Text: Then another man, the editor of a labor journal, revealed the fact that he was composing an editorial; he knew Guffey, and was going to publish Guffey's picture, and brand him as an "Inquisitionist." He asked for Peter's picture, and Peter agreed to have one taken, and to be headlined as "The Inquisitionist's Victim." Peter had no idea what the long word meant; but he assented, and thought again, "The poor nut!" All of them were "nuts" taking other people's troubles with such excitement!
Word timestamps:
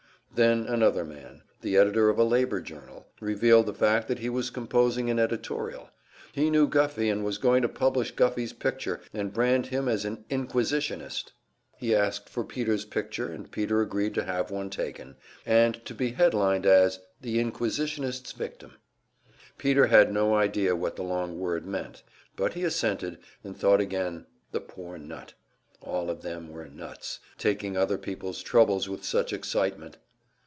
Then 0.33 0.65
another 0.65 1.03
man, 1.03 1.43
the 1.59 1.75
editor 1.75 2.09
of 2.09 2.17
a 2.17 2.23
labor 2.23 2.61
journal, 2.61 3.05
revealed 3.19 3.65
the 3.65 3.73
fact 3.73 4.07
that 4.07 4.19
he 4.19 4.29
was 4.29 4.49
composing 4.49 5.09
an 5.09 5.19
editorial; 5.19 5.89
he 6.31 6.49
knew 6.49 6.69
Guffey, 6.69 7.09
and 7.09 7.25
was 7.25 7.37
going 7.37 7.61
to 7.63 7.67
publish 7.67 8.11
Guffey's 8.11 8.53
picture, 8.53 9.01
and 9.13 9.33
brand 9.33 9.65
him 9.67 9.89
as 9.89 10.05
an 10.05 10.23
"Inquisitionist." 10.29 11.33
He 11.75 11.93
asked 11.93 12.29
for 12.29 12.45
Peter's 12.45 12.85
picture, 12.85 13.29
and 13.29 13.51
Peter 13.51 13.81
agreed 13.81 14.13
to 14.13 14.23
have 14.23 14.49
one 14.49 14.69
taken, 14.69 15.17
and 15.45 15.83
to 15.83 15.93
be 15.93 16.11
headlined 16.13 16.65
as 16.65 17.01
"The 17.19 17.37
Inquisitionist's 17.37 18.31
Victim." 18.31 18.75
Peter 19.57 19.87
had 19.87 20.13
no 20.13 20.33
idea 20.33 20.77
what 20.77 20.95
the 20.95 21.03
long 21.03 21.39
word 21.39 21.65
meant; 21.65 22.03
but 22.37 22.53
he 22.53 22.63
assented, 22.63 23.17
and 23.43 23.55
thought 23.55 23.81
again, 23.81 24.25
"The 24.53 24.61
poor 24.61 24.97
nut!" 24.97 25.33
All 25.81 26.09
of 26.09 26.21
them 26.21 26.47
were 26.47 26.69
"nuts" 26.69 27.19
taking 27.37 27.75
other 27.75 27.97
people's 27.97 28.41
troubles 28.41 28.87
with 28.87 29.03
such 29.03 29.33
excitement! 29.33 29.97